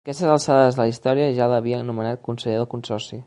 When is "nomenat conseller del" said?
1.93-2.71